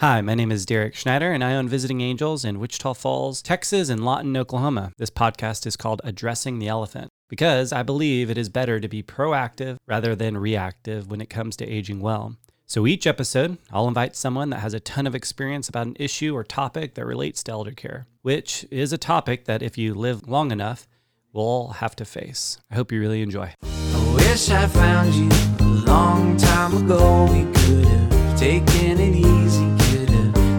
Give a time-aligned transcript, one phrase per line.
[0.00, 3.88] Hi, my name is Derek Schneider, and I own Visiting Angels in Wichita Falls, Texas,
[3.88, 4.92] and Lawton, Oklahoma.
[4.96, 9.02] This podcast is called Addressing the Elephant because I believe it is better to be
[9.02, 12.36] proactive rather than reactive when it comes to aging well.
[12.64, 16.32] So each episode, I'll invite someone that has a ton of experience about an issue
[16.32, 20.28] or topic that relates to elder care, which is a topic that if you live
[20.28, 20.86] long enough,
[21.32, 22.58] we'll all have to face.
[22.70, 23.52] I hope you really enjoy.
[23.64, 25.28] I wish I found you
[25.58, 27.24] a long time ago.
[27.32, 29.67] We could have taken it easy,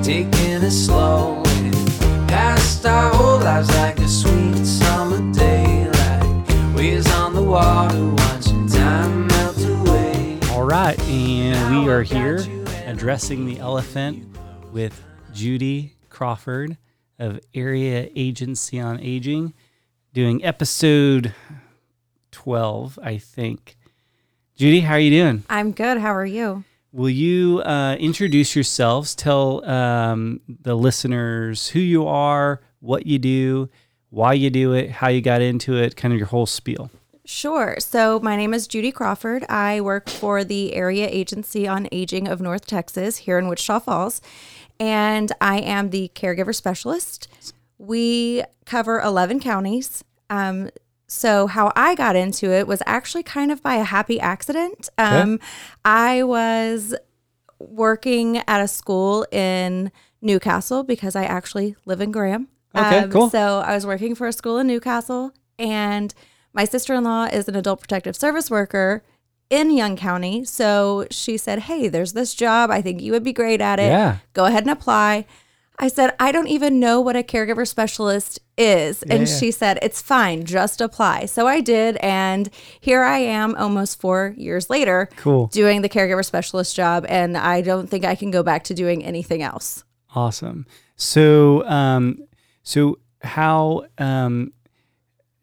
[0.09, 1.75] could have taken it slow, and
[2.27, 8.67] passed our whole lives like a sweet summer day, like waves on the water, watching
[8.67, 10.39] time melt away.
[10.51, 12.39] All right, and we are here
[12.87, 14.35] addressing the elephant
[14.71, 16.77] with Judy Crawford
[17.19, 19.53] of Area Agency on Aging,
[20.13, 21.35] doing episode
[22.31, 23.77] 12, I think.
[24.55, 25.43] Judy, how are you doing?
[25.49, 25.99] I'm good.
[25.99, 26.63] How are you?
[26.91, 29.13] Will you uh, introduce yourselves?
[29.13, 33.69] Tell um, the listeners who you are, what you do,
[34.09, 36.89] why you do it, how you got into it, kind of your whole spiel.
[37.25, 37.75] Sure.
[37.77, 39.45] So, my name is Judy Crawford.
[39.49, 44.19] I work for the Area Agency on Aging of North Texas here in Wichita Falls,
[44.79, 47.27] and I am the caregiver specialist.
[47.77, 50.03] We cover 11 counties.
[50.31, 50.71] Um,
[51.11, 54.89] so, how I got into it was actually kind of by a happy accident.
[54.99, 55.39] Um,
[55.83, 56.93] I was
[57.57, 62.47] working at a school in Newcastle because I actually live in Graham.
[62.75, 63.29] Okay, Um, cool.
[63.31, 66.13] So I was working for a school in Newcastle, and
[66.53, 69.03] my sister in law is an adult protective service worker
[69.49, 70.45] in Young County.
[70.45, 72.69] So she said, Hey, there's this job.
[72.69, 73.87] I think you would be great at it.
[73.87, 74.17] Yeah.
[74.33, 75.25] Go ahead and apply.
[75.81, 79.01] I said, I don't even know what a caregiver specialist is.
[79.03, 79.37] and yeah.
[79.37, 81.25] she said, It's fine, just apply.
[81.25, 81.95] So I did.
[81.97, 82.49] And
[82.81, 85.47] here I am almost four years later Cool.
[85.47, 87.05] doing the caregiver specialist job.
[87.07, 89.85] And I don't think I can go back to doing anything else.
[90.13, 90.65] Awesome.
[90.97, 92.25] So, um,
[92.63, 94.51] so how, um,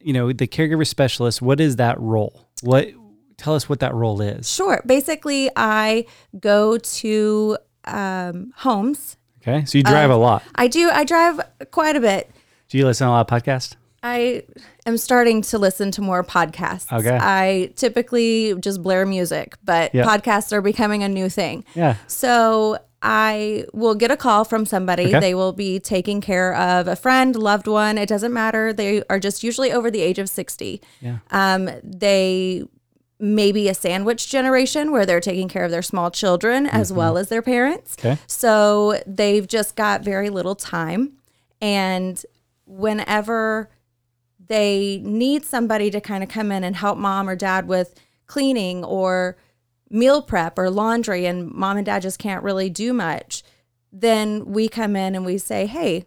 [0.01, 2.46] you know, the caregiver specialist, what is that role?
[2.61, 2.91] What,
[3.39, 4.52] tell us what that role is.
[4.52, 4.83] Sure.
[4.85, 6.05] Basically, I
[6.39, 9.17] go to um, homes.
[9.46, 9.64] Okay.
[9.64, 10.42] So you drive a lot.
[10.55, 10.90] I do.
[10.90, 11.40] I drive
[11.70, 12.30] quite a bit.
[12.68, 13.77] Do you listen to a lot of podcasts?
[14.02, 14.42] I
[14.86, 16.92] am starting to listen to more podcasts.
[16.92, 17.18] Okay.
[17.20, 20.05] I typically just blare music, but Yeah.
[20.05, 21.64] podcasts are becoming a new thing.
[21.74, 21.96] Yeah.
[22.07, 25.07] So I will get a call from somebody.
[25.08, 25.20] Okay.
[25.20, 27.98] They will be taking care of a friend, loved one.
[27.98, 28.73] It doesn't matter.
[28.73, 30.80] They are just usually over the age of 60.
[31.01, 31.18] Yeah.
[31.30, 32.64] Um, they
[33.18, 36.98] may be a sandwich generation where they're taking care of their small children as mm-hmm.
[36.98, 37.96] well as their parents.
[37.98, 38.18] Okay.
[38.27, 41.12] So they've just got very little time.
[41.60, 42.22] And
[42.66, 43.70] whenever
[44.48, 47.94] they need somebody to kind of come in and help mom or dad with
[48.27, 49.36] cleaning or
[49.88, 53.42] meal prep or laundry, and mom and dad just can't really do much,
[53.92, 56.04] then we come in and we say, hey,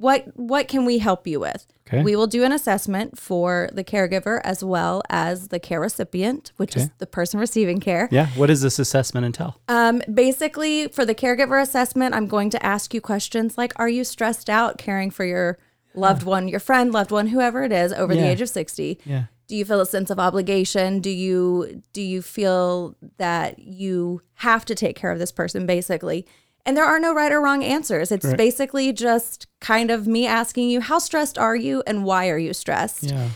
[0.00, 1.66] what what can we help you with?
[1.86, 2.02] Okay.
[2.02, 6.76] We will do an assessment for the caregiver as well as the care recipient, which
[6.76, 8.08] is the person receiving care.
[8.10, 8.28] Yeah.
[8.28, 9.60] What does this assessment entail?
[9.68, 14.04] Um, basically, for the caregiver assessment, I'm going to ask you questions like Are you
[14.04, 15.58] stressed out caring for your
[15.94, 19.00] loved one, your friend, loved one, whoever it is over the age of 60?
[19.04, 19.24] Yeah.
[19.48, 21.00] Do you feel a sense of obligation?
[21.00, 26.24] Do you do you feel that you have to take care of this person basically?
[26.66, 28.12] And there are no right or wrong answers.
[28.12, 28.36] It's Right.
[28.36, 32.52] basically just kind of me asking you, how stressed are you and why are you
[32.54, 33.04] stressed?
[33.04, 33.28] Yeah.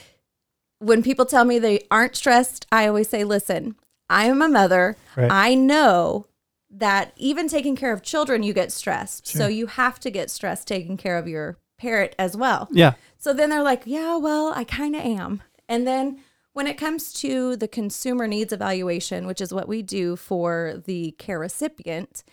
[0.80, 3.74] when people tell me they aren't stressed, I always say, listen,
[4.10, 4.96] I am a mother.
[5.16, 5.30] Right.
[5.30, 6.26] I know
[6.68, 9.26] that even taking care of children, you get stressed.
[9.26, 12.68] So you have to get stressed taking care of your parent as well.
[12.70, 12.94] Yeah.
[13.16, 15.42] So then they're like, yeah, well, I kind of am.
[15.70, 16.20] And then
[16.52, 21.12] when it comes to the consumer needs evaluation, which is what we do for the
[21.12, 22.24] care recipient,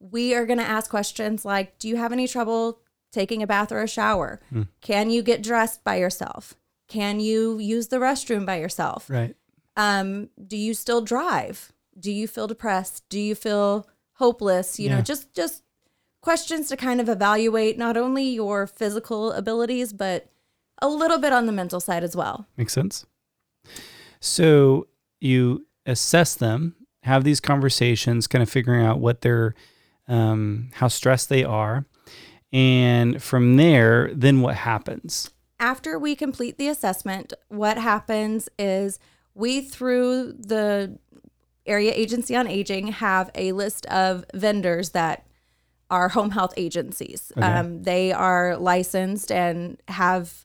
[0.00, 2.80] we are going to ask questions like Do you have any trouble
[3.12, 4.40] taking a bath or a shower?
[4.80, 6.54] Can you get dressed by yourself?
[6.88, 9.08] Can you use the restroom by yourself?
[9.10, 9.34] Right.
[9.76, 11.72] Um, do you still drive?
[11.98, 13.04] Do you feel depressed?
[13.08, 14.78] Do you feel hopeless?
[14.78, 14.96] You Yeah.
[14.96, 15.62] know, just just
[16.22, 20.28] questions to kind of evaluate not only your physical abilities, but
[20.82, 22.46] a little bit on the mental side as well.
[22.56, 23.06] Makes sense.
[24.20, 24.88] So
[25.20, 29.54] you assess them, have these conversations, kind of figuring out what they're,
[30.08, 31.84] um, how stressed they are.
[32.52, 35.30] And from there, then what happens?
[35.58, 38.98] After we complete the assessment, what happens is
[39.34, 40.98] we, through the
[41.66, 45.26] area agency on aging, have a list of vendors that
[45.90, 47.32] are home health agencies.
[47.36, 47.46] Okay.
[47.46, 50.44] Um, they are licensed and have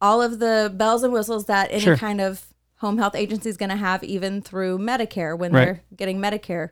[0.00, 1.96] all of the bells and whistles that any Sure.
[1.96, 2.46] kind of
[2.76, 5.64] home health agency is going to have, even through Medicare when Right.
[5.64, 6.70] they're getting Medicare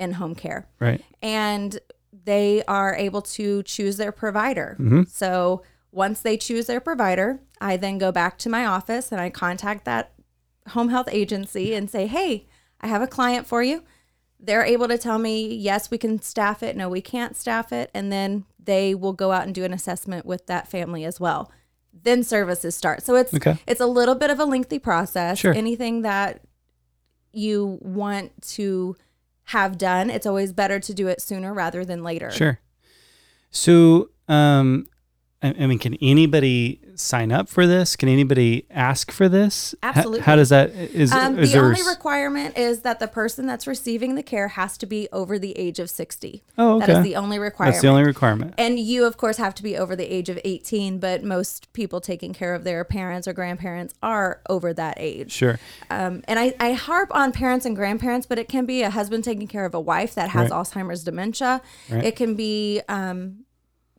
[0.00, 0.66] in home care.
[0.80, 1.04] Right.
[1.22, 1.78] And
[2.24, 4.76] they are able to choose their provider.
[4.80, 5.02] Mm-hmm.
[5.04, 5.62] So
[5.92, 9.84] once they choose their provider, I then go back to my office and I contact
[9.84, 10.12] that
[10.68, 12.48] home health agency and say, hey,
[12.80, 13.82] I have a client for you.
[14.38, 16.76] They're able to tell me, yes, we can staff it.
[16.76, 17.90] No, we can't staff it.
[17.92, 21.52] And then they will go out and do an assessment with that family as well.
[21.92, 23.02] Then services start.
[23.02, 23.58] So it's Okay.
[23.66, 25.38] it's a little bit of a lengthy process.
[25.38, 25.52] Sure.
[25.52, 26.40] Anything that
[27.32, 28.96] you want to
[29.50, 32.30] have done, it's always better to do it sooner rather than later.
[32.30, 32.60] Sure.
[33.50, 34.86] So, um,
[35.42, 37.96] I, I mean, can anybody sign up for this?
[37.96, 39.74] Can anybody ask for this?
[39.82, 40.20] H- Absolutely.
[40.20, 41.12] how does that is?
[41.12, 41.66] Um, is the there?
[41.68, 45.38] only s- requirement is that the person that's receiving the care has to be over
[45.38, 46.42] the age of 60.
[46.58, 46.92] oh, okay.
[46.98, 47.74] is the only requirement.
[47.74, 48.52] That's the only requirement.
[48.58, 52.02] and you, of course, have to be over the age of 18, but most people
[52.02, 55.32] taking care of their parents or grandparents are over that age.
[55.32, 55.58] Sure.
[55.88, 59.24] Um, and I, I harp on parents and grandparents, but it can be a husband
[59.24, 60.58] taking care of a wife that has Right.
[60.60, 61.62] Alzheimer's dementia.
[61.88, 62.04] Right.
[62.04, 63.44] It can be, um,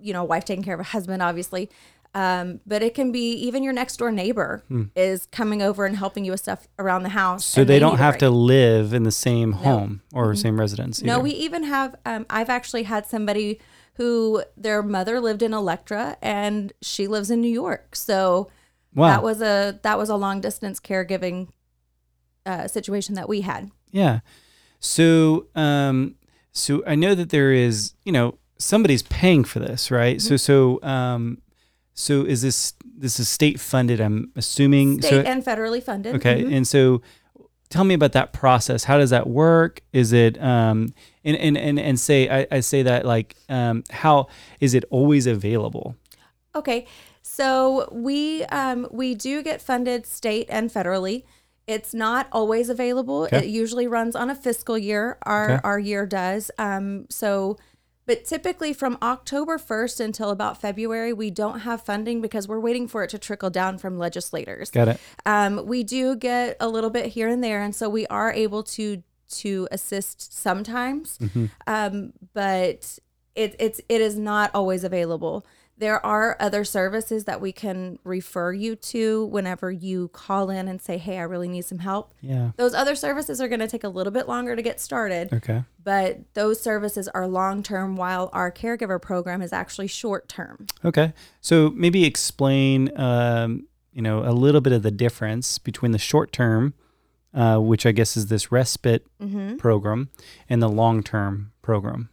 [0.01, 1.69] you know, wife taking care of a husband, obviously.
[2.13, 4.63] Um, but it can be even your next door neighbor
[4.97, 7.49] is coming over and helping you with stuff around the house.
[7.53, 7.55] Hmm.
[7.55, 11.01] So and they don't have to live in the same home or same residence.
[11.01, 11.95] No, we even have.
[12.05, 13.59] Um, I've actually had somebody
[13.95, 17.95] who their mother lived in Electra and she lives in New York.
[17.95, 18.49] So
[18.93, 19.07] Wow.
[19.07, 21.47] that was a that was a long distance caregiving
[22.45, 23.71] uh, situation that we had.
[23.91, 24.19] Yeah.
[24.79, 26.15] So, um,
[26.51, 30.17] so I know that there is, you know, somebody's paying for this, right?
[30.17, 30.27] Mm-hmm.
[30.27, 31.41] So, so, um,
[31.93, 33.99] so is this this is state funded?
[33.99, 35.01] I'm assuming.
[35.01, 36.15] State so, and federally funded.
[36.15, 36.55] okay, Mhm.
[36.55, 37.01] and so
[37.69, 38.83] tell me about that process.
[38.85, 39.81] How does that work?
[39.93, 40.93] Is it um,
[41.23, 44.27] and and and, and say I, I say that like um, how
[44.59, 45.95] is it always available?
[46.55, 46.85] Okay,
[47.21, 51.23] so we um, we do get funded state and federally.
[51.67, 53.23] It's not always available.
[53.23, 53.37] Okay.
[53.39, 55.17] It usually runs on a fiscal year.
[55.23, 55.61] Our Okay.
[55.63, 56.51] our year does.
[56.57, 57.57] Um, so,
[58.05, 62.87] but typically from October first until about February, we don't have funding because we're waiting
[62.87, 64.71] for it to trickle down from legislators.
[64.71, 64.99] Got it.
[65.25, 68.63] Um, we do get a little bit here and there, and so we are able
[68.63, 71.17] to to assist sometimes,
[71.65, 72.99] um, but
[73.35, 75.45] it, it's it is not always available.
[75.81, 80.79] There are other services that we can refer you to whenever you call in and
[80.79, 82.51] say, "Hey, I really need some help." Yeah.
[82.55, 85.63] Those other services are going to take a little bit longer to get started, Okay.
[85.83, 90.67] but those services are long term, while our caregiver program is actually short term.
[90.85, 91.13] Okay.
[91.41, 96.31] So maybe explain, um, you know, a little bit of the difference between the short
[96.31, 96.75] term,
[97.33, 99.07] uh, which I guess is this respite
[99.57, 100.09] program,
[100.47, 102.09] and the long term program.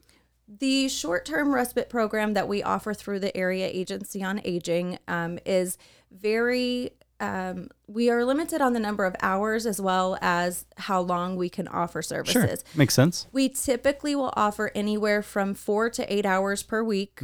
[0.59, 5.39] The short term respite program that we offer through the Area Agency on Aging um,
[5.47, 5.79] is
[6.11, 6.91] very,
[7.21, 11.49] um, we are limited on the number of hours as well as how long we
[11.49, 12.65] can offer services.
[12.65, 12.79] Sure.
[12.79, 13.27] Makes sense.
[13.31, 17.21] We typically will offer anywhere from four to eight hours per week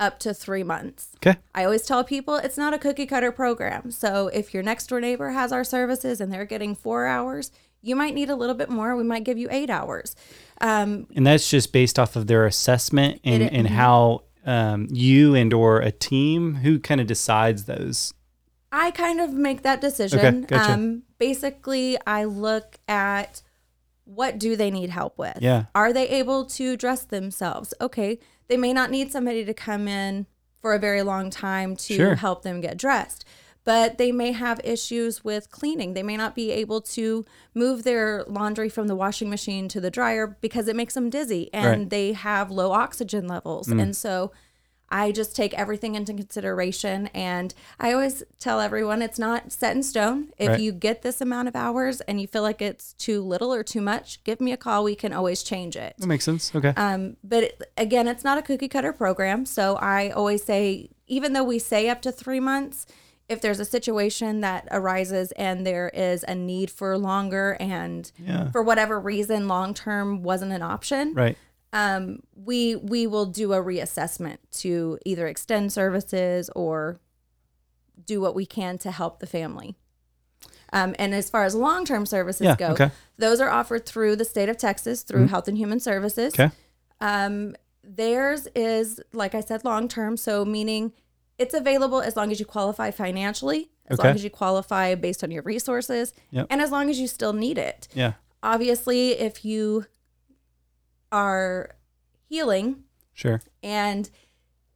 [0.00, 1.10] up to three months.
[1.16, 1.38] Okay.
[1.54, 3.90] I always tell people it's not a cookie cutter program.
[3.90, 7.50] So if your next door neighbor has our services and they're getting four hours,
[7.82, 8.96] you might need a little bit more.
[8.96, 10.16] We might give you eight hours.
[10.60, 15.34] Um, And that's just based off of their assessment and, It- and how um, you
[15.34, 18.14] and or a team who kind of decides those.
[18.72, 20.18] I kind of make that decision.
[20.18, 20.72] Okay, gotcha.
[20.72, 23.42] Um, basically, I look at
[24.04, 25.38] what do they need help with?
[25.40, 25.66] Yeah.
[25.74, 27.74] Are they able to dress themselves?
[27.80, 28.18] Okay.
[28.48, 30.26] They may not need somebody to come in
[30.62, 32.14] for a very long time to Sure.
[32.14, 33.24] help them get dressed,
[33.68, 35.92] but they may have issues with cleaning.
[35.92, 39.90] They may not be able to move their laundry from the washing machine to the
[39.90, 41.78] dryer because it makes them dizzy and Right.
[41.80, 41.90] Mm.
[41.90, 43.68] they have low oxygen levels.
[43.68, 44.32] And so
[44.90, 47.08] I just take everything into consideration.
[47.08, 50.28] And I always tell everyone it's not set in stone.
[50.38, 50.60] If Right.
[50.60, 53.82] you get this amount of hours and you feel like it's too little or too
[53.82, 54.82] much, give me a call.
[54.82, 55.92] We can always change it.
[55.98, 56.54] That makes sense.
[56.54, 56.72] Okay.
[56.74, 59.44] Um, but it, again, it's not a cookie cutter program.
[59.44, 62.86] So I always say, even though we say up to three months,
[63.28, 68.50] if there's a situation that arises and there is a need for longer and Yeah.
[68.50, 71.36] for whatever reason long term wasn't an option, right.
[71.72, 77.00] um, we we will do a reassessment to either extend services or
[78.06, 79.74] do what we can to help the family.
[80.72, 82.90] Um, and as far as long term services Yeah, go, okay.
[83.18, 86.34] those are offered through the state of Texas through Health and Human Services.
[86.34, 86.50] Okay.
[87.00, 90.16] Um, theirs is, like I said, long term.
[90.16, 90.92] So, meaning
[91.38, 94.08] it's available as long as you qualify financially, as Okay.
[94.08, 96.46] long as you qualify based on your resources, Yep.
[96.50, 97.88] and as long as you still need it.
[97.94, 98.14] Yeah.
[98.42, 99.86] Obviously, if you
[101.10, 101.70] are
[102.28, 103.40] healing Sure.
[103.62, 104.10] and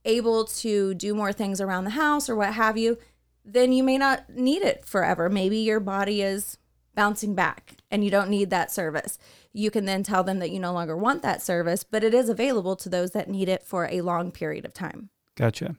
[0.04, 2.98] able to do more things around the house or what have you,
[3.44, 5.28] then you may not need it forever.
[5.28, 6.58] Maybe your body is
[6.94, 9.18] bouncing back and you don't need that service.
[9.52, 12.28] You can then tell them that you no longer want that service, but it is
[12.28, 15.10] available to those that need it for a long period of time.
[15.36, 15.76] Gotcha.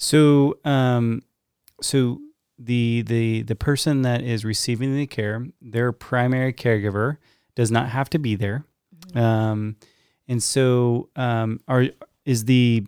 [0.00, 1.22] So, um,
[1.82, 2.20] so
[2.58, 7.18] the the the person that is receiving the care, their primary caregiver
[7.54, 8.64] does not have to be there,
[9.14, 9.76] um,
[10.26, 11.88] and so um, are
[12.24, 12.86] is the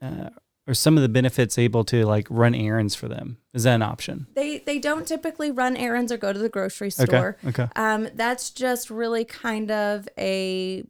[0.00, 0.30] uh,
[0.68, 3.38] are some of the benefits able to like run errands for them?
[3.52, 4.28] Is that an option?
[4.34, 7.04] They they don't typically run errands or go to the grocery Okay.
[7.06, 7.36] store.
[7.44, 7.68] Okay.
[7.74, 10.84] Um, that's just really kind of a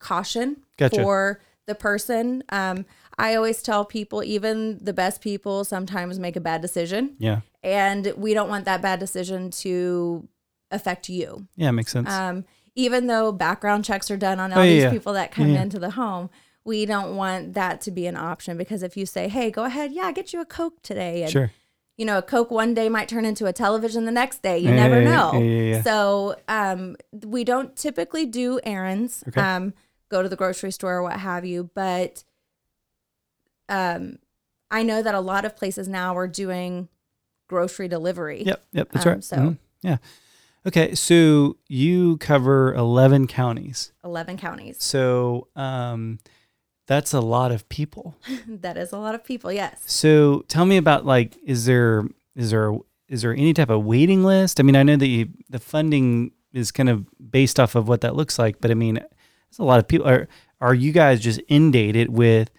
[0.00, 0.96] caution Gotcha.
[0.96, 2.42] for the person.
[2.50, 2.84] Um,
[3.16, 7.40] I always tell people, even the best people sometimes make a bad decision, Yeah.
[7.62, 10.28] and we don't want that bad decision to
[10.70, 11.46] affect you.
[11.56, 11.70] Yeah.
[11.70, 12.10] Makes sense.
[12.10, 14.90] Um, even though background checks are done on all Oh, yeah, these yeah.
[14.90, 16.30] people that come Yeah, into the home,
[16.64, 19.92] we don't want that to be an option because if you say, "Hey, go ahead,
[19.92, 21.50] yeah, get you a Coke today," and sure.
[21.98, 24.58] you know, a Coke one day might turn into a television the next day.
[24.58, 25.80] You never know.
[25.82, 29.40] So um, we don't typically do errands, Okay.
[29.40, 29.74] um,
[30.10, 31.70] go to the grocery store or what have you.
[31.74, 32.24] But
[33.68, 34.18] um,
[34.70, 36.88] I know that a lot of places now are doing
[37.48, 38.42] grocery delivery.
[38.44, 38.62] Yep.
[38.72, 38.88] Yep.
[38.92, 39.24] That's Um, right.
[39.24, 39.58] so- Mhm.
[39.82, 39.96] Yeah.
[40.66, 40.94] Okay.
[40.94, 43.92] So you cover eleven counties.
[44.04, 44.82] 11 counties.
[44.82, 46.18] So um,
[46.86, 48.14] that's a lot of people.
[48.46, 49.50] that is a lot of people.
[49.52, 49.80] Yes.
[49.86, 52.04] So tell me about like, is there
[52.36, 52.74] is there
[53.08, 54.60] is there any type of waiting list?
[54.60, 58.02] I mean, I know that you, the funding is kind of based off of what
[58.02, 59.00] that looks like, but I mean,
[59.50, 60.06] there's a lot of people.
[60.08, 60.28] Are
[60.60, 62.50] are you guys just inundated with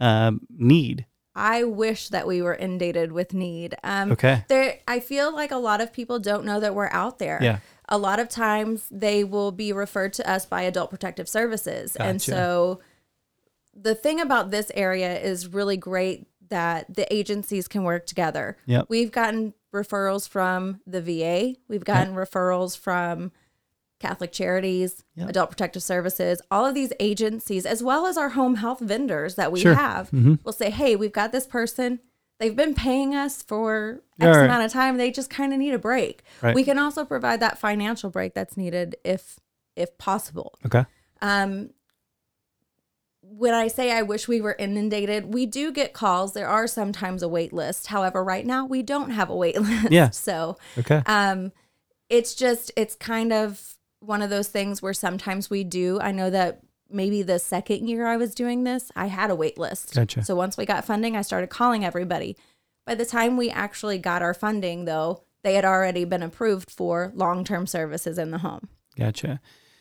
[0.00, 1.06] um, need?
[1.36, 3.74] I wish that we were inundated with need.
[3.82, 4.44] Um, Okay.
[4.48, 7.58] there i feel like a lot of people don't know that we're out there Yeah.
[7.88, 12.22] a lot of times they will be referred to us by adult protective services and
[12.22, 12.80] so
[13.74, 18.86] the thing about this area is really great that the agencies can work together Yep.
[18.88, 23.32] we've gotten referrals from the va we've gotten referrals from
[24.00, 25.28] catholic charities Yep.
[25.30, 29.50] adult protective services all of these agencies as well as our home health vendors that
[29.52, 29.74] we Sure.
[29.74, 30.38] have Mhm.
[30.44, 32.00] will say hey we've got this person
[32.40, 34.44] they've been paying us for X right.
[34.44, 34.96] amount of time.
[34.96, 36.22] They just kind of need a break.
[36.42, 36.54] Right.
[36.54, 39.38] We can also provide that financial break that's needed if
[39.76, 40.54] if possible.
[40.66, 40.84] Okay.
[41.22, 41.70] Um,
[43.22, 46.34] when I say I wish we were inundated, we do get calls.
[46.34, 47.86] There are sometimes a wait list.
[47.86, 49.90] However, right now we don't have a wait list.
[49.90, 50.10] Yeah.
[50.10, 51.02] So Okay.
[51.06, 51.52] um,
[52.10, 53.73] it's just it's kind of
[54.06, 55.98] one of those things where sometimes we do.
[56.00, 59.58] I know that maybe the second year I was doing this, I had a wait
[59.58, 59.94] list.
[59.94, 60.24] Gotcha.
[60.24, 62.36] So once we got funding, I started calling everybody.
[62.86, 67.12] By the time we actually got our funding, though, they had already been approved for
[67.14, 68.68] long-term services in the home.
[68.98, 69.40] Gotcha.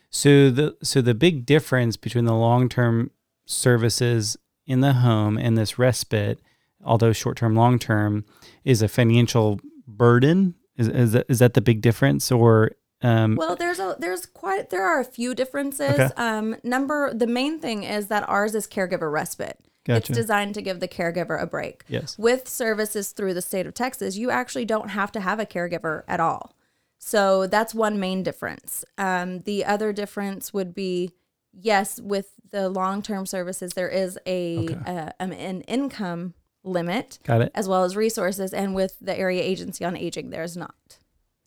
[0.10, 3.12] So the so the big difference between the long term
[3.46, 6.39] services in the home and this respite,
[6.84, 8.25] although short term, long term,
[8.63, 10.56] is a financial burden.
[10.77, 12.72] Is is that, is that the big difference, or
[13.03, 16.00] um, Well, there's a there's quite there are a few differences.
[16.00, 16.10] Okay.
[16.17, 19.60] Um, number the main thing is that ours is caregiver respite.
[19.86, 19.98] Gotcha.
[19.98, 21.83] It's designed to give the caregiver a break.
[21.89, 25.45] yes, With services through the state of Texas, you actually don't have to have a
[25.45, 26.55] caregiver at all.
[27.00, 28.86] So that's one main difference.
[28.98, 31.12] Um, the other difference would be
[31.51, 34.75] yes, with the long term services, there is a, Okay.
[34.88, 36.33] uh, um, an income
[36.63, 37.51] limit got it.
[37.53, 40.98] as well as resources, and with the area agency on aging, there's not.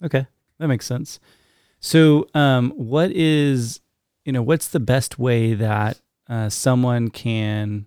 [0.04, 0.26] Okay,
[0.58, 1.18] that makes sense.
[1.80, 3.80] So, um, what is
[4.24, 7.86] you know what's the best way that uh, someone can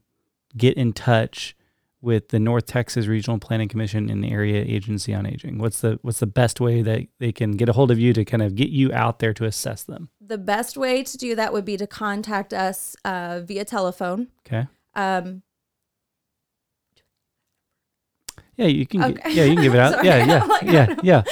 [0.56, 1.56] get in touch
[2.02, 5.58] with the North Texas Regional Planning Commission and the Area Agency on Aging?
[5.58, 8.24] What's the what's the best way that they can get a hold of you to
[8.24, 10.10] kind of get you out there to assess them?
[10.22, 14.28] The best way to do that would be to contact us uh, via telephone.
[14.48, 14.68] Okay.
[14.96, 15.42] Um,
[18.60, 19.02] Yeah, you can.
[19.02, 19.32] Okay.
[19.32, 20.04] yeah, you can give it out.
[20.04, 21.24] Yeah, yeah, like, yeah, yeah.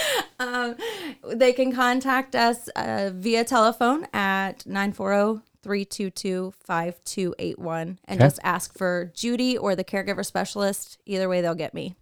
[1.34, 8.26] They can contact us uh, via telephone at 940 322 5281 and Okay.
[8.26, 10.98] just ask for Judy or the caregiver specialist.
[11.06, 11.94] Either way, they'll get me.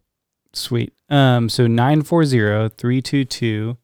[0.53, 0.93] Sweet.
[1.11, 3.77] Um, so 940-322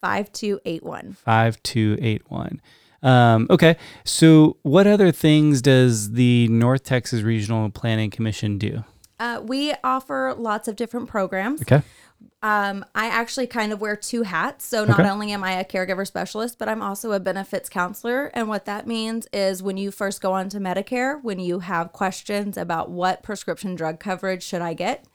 [0.00, 1.16] 5281.
[1.24, 2.60] 5281.
[3.02, 3.76] Um, okay.
[4.04, 8.84] So, what other things does the North Texas Regional Planning Commission do?
[9.22, 11.62] Uh, we offer lots of different programs.
[11.62, 11.80] Okay.
[12.42, 14.66] Um, I actually kind of wear two hats.
[14.66, 15.08] So not Okay.
[15.08, 18.32] only am I a caregiver specialist, but I'm also a benefits counselor.
[18.34, 22.56] And what that means is when you first go onto Medicare, when you have questions
[22.56, 25.06] about what prescription drug coverage should I get,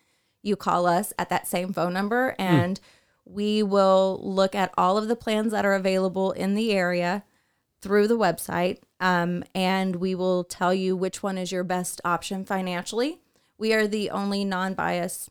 [0.42, 2.80] you call us at that same phone number and
[3.26, 7.26] we will look at all of the plans that are available in the area
[7.82, 12.46] through the website um, and we will tell you which one is your best option
[12.46, 13.20] financially.
[13.58, 15.30] We are the only non biased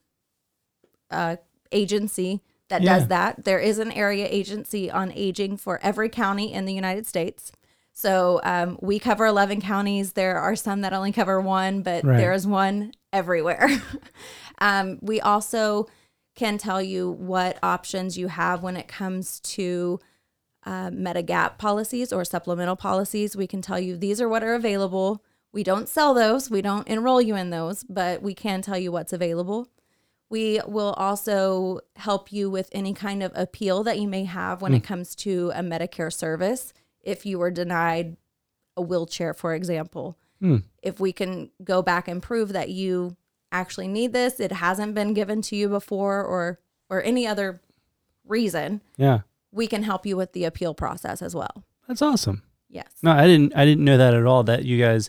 [1.11, 1.37] uh,
[1.73, 2.99] agency that Yeah.
[2.99, 3.45] does that.
[3.45, 7.53] There is an area agency on aging for every county in the United States.
[7.93, 10.13] So um, we cover 11 counties.
[10.13, 12.17] There are some that only cover one, but Right.
[12.19, 13.69] there is one everywhere.
[14.59, 15.87] um, we also
[16.35, 19.99] can tell you what options you have when it comes to
[20.67, 23.37] uh, Medigap policies or supplemental policies.
[23.37, 25.23] We can tell you these are what are available.
[25.57, 28.93] We don't sell those, we don't enroll you in those, but we can tell you
[28.93, 29.69] what's available.
[30.29, 34.75] We will also help you with any kind of appeal that you may have when
[34.75, 34.85] it hmm.
[34.85, 36.75] comes to a Medicare service.
[37.01, 38.19] If you were denied
[38.77, 40.59] a wheelchair, for example, hmm.
[40.83, 43.17] if we can go back and prove that you
[43.51, 46.61] actually need this, it hasn't been given to you before, or
[46.91, 47.63] or any other
[48.27, 49.21] reason, Yeah.
[49.53, 51.65] we can help you with the appeal process as well.
[51.89, 52.43] That's awesome.
[52.69, 52.91] Yes.
[53.03, 53.57] No, I didn't.
[53.57, 54.43] I didn't know that at all.
[54.43, 55.09] That you guys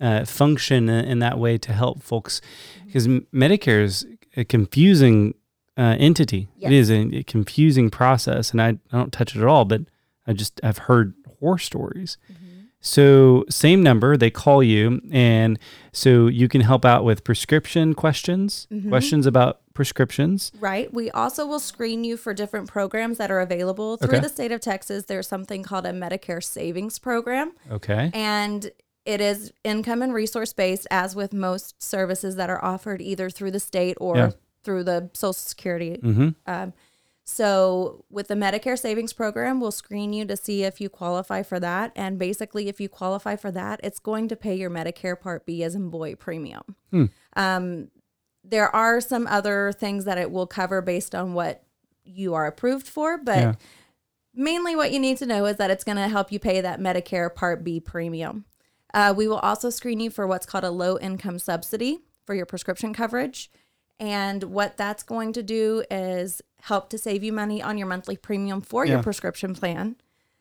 [0.00, 2.40] uh, function in, in that way to help folks,
[2.86, 5.34] because Medicare is a confusing
[5.76, 6.48] uh, entity.
[6.58, 6.70] Yes.
[6.70, 9.64] It is a, a confusing process, and I, I don't touch it at all.
[9.64, 9.82] But
[10.26, 12.16] I just I've heard horror stories.
[12.86, 15.58] So same number, they call you, and
[15.92, 20.52] so you can help out with prescription questions, questions about prescriptions.
[20.60, 20.92] Right.
[20.92, 24.20] We also will screen you for different programs that are available through Okay.
[24.20, 25.04] the state of Texas.
[25.06, 28.10] There's something called a Medicare Savings Program, Okay.
[28.12, 28.70] and
[29.04, 33.50] it is income and resource based, as with most services that are offered either through
[33.50, 34.30] the state or Yeah.
[34.62, 35.98] through the Social Security.
[36.02, 36.28] Mm-hmm.
[36.46, 36.72] Um,
[37.26, 41.58] so, with the Medicare Savings Program, we'll screen you to see if you qualify for
[41.58, 41.90] that.
[41.96, 45.62] And basically, if you qualify for that, it's going to pay your Medicare Part B
[45.64, 46.76] as in boy premium.
[47.34, 47.88] Um,
[48.44, 51.62] there are some other things that it will cover based on what
[52.04, 53.54] you are approved for, but Yeah.
[54.34, 56.78] mainly what you need to know is that it's going to help you pay that
[56.78, 58.44] Medicare Part B premium.
[58.94, 62.46] Uh, we will also screen you for what's called a low income subsidy for your
[62.46, 63.50] prescription coverage.
[64.00, 68.16] And what that's going to do is help to save you money on your monthly
[68.16, 69.96] premium for your prescription plan.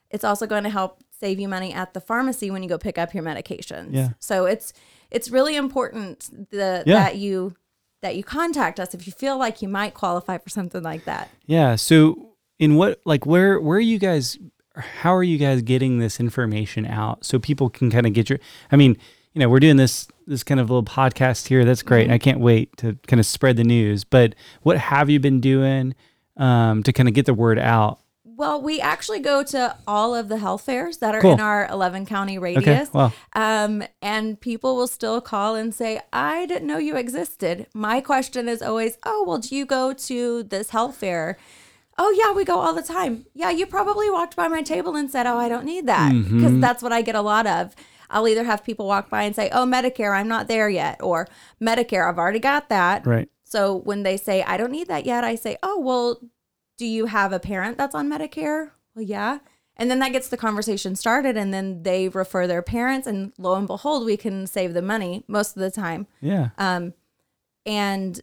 [0.09, 2.97] It's also going to help save you money at the pharmacy when you go pick
[2.97, 3.89] up your medications.
[3.91, 4.09] Yeah.
[4.19, 4.73] So it's
[5.11, 6.99] it's really important the, Yeah.
[6.99, 7.55] that you
[8.01, 11.29] that you contact us if you feel like you might qualify for something like that.
[11.45, 11.75] Yeah.
[11.75, 14.37] So in what like where where are you guys
[14.75, 18.39] how are you guys getting this information out so people can kind of get your
[18.71, 18.97] I mean,
[19.33, 21.65] you know, we're doing this this kind of little podcast here.
[21.65, 22.09] That's great.
[22.09, 24.03] I can't wait to kind of spread the news.
[24.03, 25.95] But what have you been doing
[26.37, 27.99] um, to kind of get the word out?
[28.25, 31.33] Well, we actually go to all of the health fairs that are Cool.
[31.33, 32.55] in our 11 county Okay.
[32.55, 32.89] radius.
[32.91, 37.67] Well, Um, and people will still call and say, I didn't know you existed.
[37.75, 41.37] My question is always, Oh, well, do you go to this health fair?
[41.97, 43.25] Oh, yeah, we go all the time.
[43.33, 46.09] Yeah, you probably walked by my table and said, Oh, I don't need that.
[46.11, 46.59] Because Mm-hmm.
[46.59, 47.75] that's what I get a lot of.
[48.09, 51.01] I'll either have people walk by and say, Oh, Medicare, I'm not there yet.
[51.01, 51.27] Or
[51.61, 53.05] Medicare, I've already got that.
[53.05, 53.29] right.
[53.43, 56.19] So when they say, I don't need that yet, I say, Oh, well,
[56.77, 58.71] do you have a parent that's on Medicare?
[58.95, 59.39] Well, yeah.
[59.77, 63.55] And then that gets the conversation started, and then they refer their parents, and lo
[63.55, 66.05] and behold, we can save the money most of the time.
[66.21, 66.49] Yeah.
[66.59, 66.93] Um,
[67.65, 68.19] and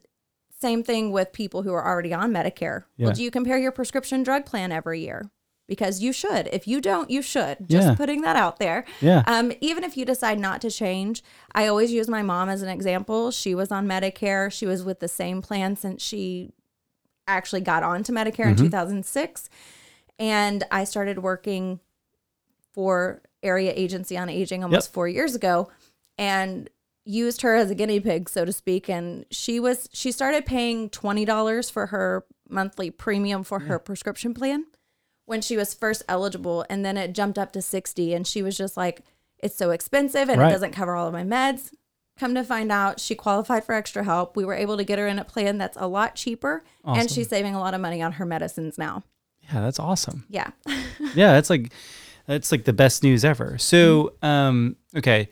[0.60, 2.84] same thing with people who are already on Medicare.
[2.96, 3.06] Yeah.
[3.06, 5.30] Well, do you compare your prescription drug plan every year?
[5.66, 6.48] Because you should.
[6.52, 7.68] If you don't, you should.
[7.68, 7.94] Just Yeah.
[7.94, 8.84] putting that out there.
[9.00, 9.22] Yeah.
[9.26, 11.22] Um, even if you decide not to change,
[11.54, 13.30] I always use my mom as an example.
[13.30, 14.50] She was on Medicare.
[14.50, 16.52] She was with the same plan since she
[17.28, 19.48] actually got onto Medicare in 2006.
[20.18, 21.78] And I started working
[22.74, 25.70] for Area Agency on Aging almost four years ago
[26.18, 26.68] and
[27.04, 28.88] used her as a guinea pig, so to speak.
[28.88, 34.64] And she was, she started paying $20 for her monthly premium for her prescription plan
[35.24, 38.56] when she was first eligible and then it jumped up to 60 and she was
[38.56, 39.02] just like
[39.38, 40.48] it's so expensive and Right.
[40.48, 41.70] it doesn't cover all of my meds
[42.18, 45.06] come to find out she qualified for extra help we were able to get her
[45.06, 48.10] in a plan that's a lot cheaper and she's saving a lot of money on
[48.12, 49.04] her medicines now
[49.52, 50.24] Yeah, that's awesome.
[50.28, 50.50] yeah
[51.14, 51.72] yeah, that's like
[52.26, 53.56] that's like the best news ever.
[53.58, 55.28] So, um, okay,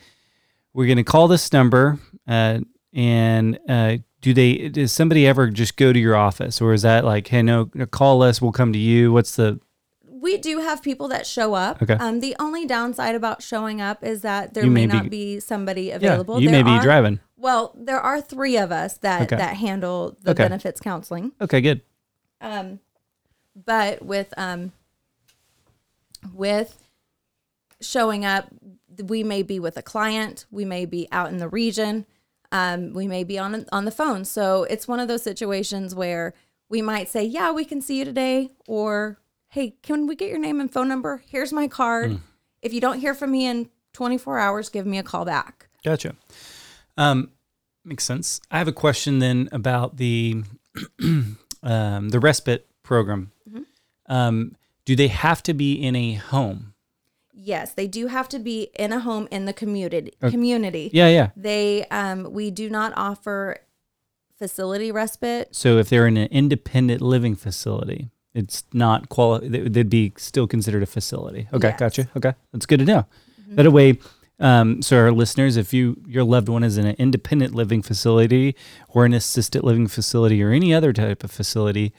[0.78, 2.60] we're gonna call this number, uh,
[2.94, 4.68] and uh, do they?
[4.68, 8.22] Does somebody ever just go to your office, or is that like, hey, no, call
[8.22, 9.12] us, we'll come to you?
[9.12, 9.58] What's the?
[10.20, 11.94] we do have people that show up Okay.
[11.94, 15.10] um, the only downside about showing up is that there You may, may be- not
[15.10, 16.34] be somebody available.
[16.36, 17.20] Yeah, you There may be are- driving.
[17.36, 19.36] well there are three of us that Okay.
[19.36, 20.42] that handle the Okay.
[20.42, 21.82] benefits counseling Okay, good.
[22.40, 22.80] Um,
[23.54, 24.72] but with um,
[26.32, 26.76] with
[27.80, 28.48] showing up,
[29.02, 32.06] we may be with a client, we may be out in the region,
[32.52, 34.24] um, we may be on on the phone.
[34.24, 36.34] So it's one of those situations where
[36.68, 40.38] we might say, "Yeah, we can see you today," or "Hey, can we get your
[40.38, 41.22] name and phone number?
[41.28, 42.20] Here's my card.
[42.62, 46.14] If you don't hear from me in 24 hours, give me a call back." Gotcha.
[46.96, 47.30] Um,
[47.84, 48.40] makes sense.
[48.50, 50.42] I have a question then about the
[51.62, 53.32] um, the respite program.
[54.06, 56.72] Um, do they have to be in a home?
[57.40, 60.12] Yes, they do have to be in a home in the community.
[60.20, 60.90] Community.
[60.92, 61.30] Yeah, yeah.
[61.36, 63.58] They um we do not offer
[64.38, 65.54] facility respite.
[65.54, 70.46] So if they're in an independent living facility, it's not quali- they- They'd be still
[70.46, 71.48] considered a facility.
[71.52, 71.78] Okay, Yes.
[71.80, 72.08] gotcha.
[72.16, 73.06] Okay, that's good to know.
[73.50, 73.98] That way,
[74.40, 78.54] um, so our listeners, if you your loved one is in an independent living facility
[78.88, 81.92] or an assisted living facility or any other type of facility,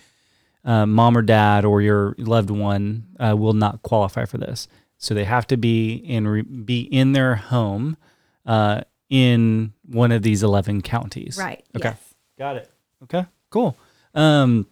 [0.63, 4.67] uh, mom or dad or your loved one uh, will not qualify for this.
[4.99, 7.97] So they have to be in re- be in their home
[8.45, 11.37] uh, in one of these eleven counties.
[11.39, 11.63] Right.
[11.75, 11.89] Okay.
[11.89, 12.13] Yes.
[12.37, 12.69] Got it.
[13.03, 13.25] Okay.
[13.49, 13.75] Cool.
[14.13, 14.67] Um,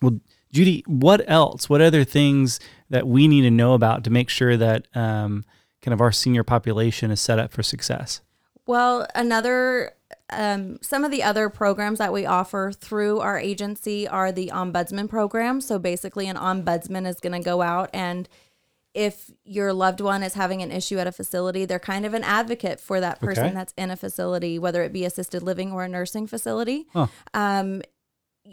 [0.00, 0.20] well,
[0.52, 1.68] Judy, what else?
[1.68, 5.44] What other things that we need to know about to make sure that um,
[5.82, 8.20] kind of our senior population is set up for success?
[8.66, 9.92] Well, another,
[10.30, 15.08] um, some of the other programs that we offer through our agency are the ombudsman
[15.08, 15.60] program.
[15.60, 18.28] So basically, an ombudsman is going to go out and
[18.94, 22.22] if your loved one is having an issue at a facility, they're kind of an
[22.22, 23.54] advocate for that person Okay.
[23.54, 26.86] that's in a facility, whether it be assisted living or a nursing facility.
[26.92, 27.08] Huh.
[27.34, 27.82] Um,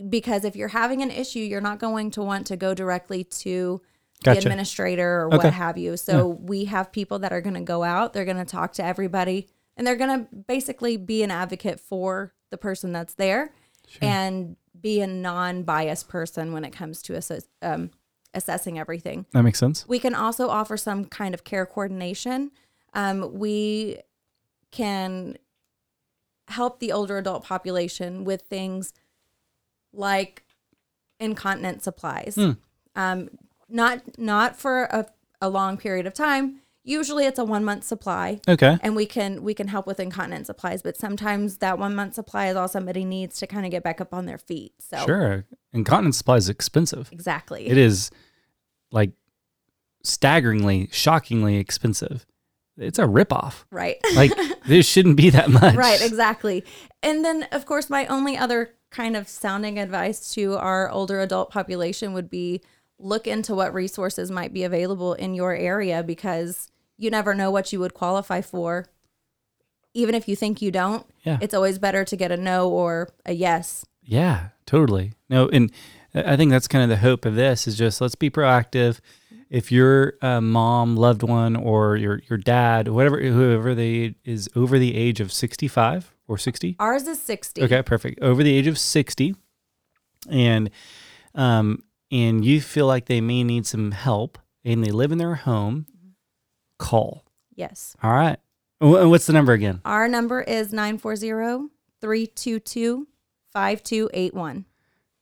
[0.09, 3.81] because if you're having an issue, you're not going to want to go directly to
[4.23, 4.39] Gotcha.
[4.39, 5.37] the administrator or Okay.
[5.37, 5.95] what have you.
[5.97, 8.83] So we have people that are going to go out, they're going to talk to
[8.83, 13.53] everybody, and they're going to basically be an advocate for the person that's there
[14.01, 17.91] and be a non biased person when it comes to assess, um,
[18.33, 19.25] assessing everything.
[19.33, 19.87] That makes sense.
[19.87, 22.51] We can also offer some kind of care coordination.
[22.93, 23.99] Um, we
[24.71, 25.37] can
[26.47, 28.93] help the older adult population with things
[29.93, 30.43] like
[31.19, 32.35] incontinent supplies.
[32.35, 32.51] Hmm.
[32.95, 33.29] Um,
[33.69, 35.07] not not for a,
[35.41, 36.61] a long period of time.
[36.83, 38.77] Usually it's a one month supply Okay.
[38.81, 42.47] and we can we can help with incontinence supplies, but sometimes that one month supply
[42.47, 44.73] is all somebody needs to kind of get back up on their feet.
[44.79, 45.45] So Sure.
[45.73, 47.09] Incontinence supply is expensive.
[47.11, 47.67] exactly.
[47.67, 48.09] It is
[48.91, 49.11] like
[50.03, 52.25] staggeringly, shockingly expensive.
[52.77, 53.65] It's a ripoff.
[53.71, 53.97] Right.
[54.15, 54.31] Like
[54.65, 55.75] this shouldn't be that much.
[55.75, 56.63] Right, exactly.
[57.03, 61.49] And then, of course, my only other kind of sounding advice to our older adult
[61.51, 62.61] population would be
[63.03, 67.73] look into what resources might be available in your area because you never know what
[67.73, 68.85] you would qualify for.
[69.93, 71.37] Even if you think you don't, Yeah.
[71.41, 73.85] it's always better to get a no or a yes.
[74.03, 75.13] Yeah, totally.
[75.29, 75.71] No, and
[76.15, 78.99] I think that's kind of the hope of this is just let's be proactive.
[79.49, 84.79] If your uh, mom, loved one, or your your dad, whatever, whoever they is over
[84.79, 87.61] the age of sixty five or sixty, Ours is 60.
[87.63, 89.35] okay, perfect, over the age of sixty,
[90.29, 90.69] and
[91.35, 95.35] um, and you feel like they may need some help, and they live in their
[95.35, 95.85] home,
[96.77, 97.25] call.
[97.55, 97.95] Yes.
[98.03, 98.37] All right.
[98.79, 99.81] What's the number again?
[99.85, 101.69] Our number is 940
[102.01, 103.07] 322
[103.53, 104.65] 5281.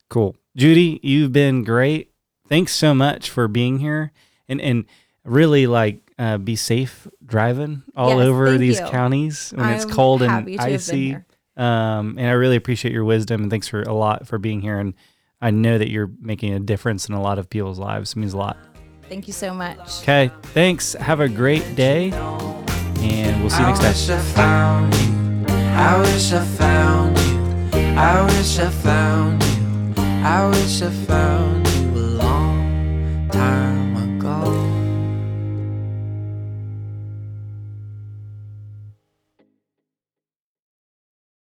[0.08, 0.36] Cool.
[0.56, 2.12] Judy, you've been great.
[2.48, 4.12] Thanks so much for being here
[4.48, 4.84] and and
[5.24, 8.86] really like uh, be safe driving all Yes, over these you.
[8.86, 11.16] could when it's I'm cold and happy to have been icy.
[11.56, 14.78] Um, and I really appreciate your wisdom and thanks for a lot for being here.
[14.78, 14.94] And
[15.40, 18.12] I know that you're making a difference in a lot of people's lives.
[18.12, 18.56] It means a lot.
[19.08, 20.02] Thank you so much.
[20.02, 20.30] Okay.
[20.42, 20.92] Thanks.
[20.92, 22.12] Have a great day.
[22.12, 24.92] And we'll see you next time.
[25.74, 26.42] I wish time.
[26.42, 27.80] I found you.
[27.98, 29.94] I wish I found you.
[29.98, 31.59] I wish I found you.